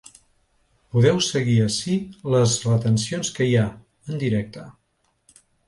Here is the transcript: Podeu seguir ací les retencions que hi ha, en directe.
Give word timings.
Podeu 0.95 1.19
seguir 1.25 1.57
ací 1.65 1.99
les 2.37 2.57
retencions 2.71 3.31
que 3.39 3.49
hi 3.51 3.55
ha, 3.61 3.69
en 4.13 4.21
directe. 4.27 4.69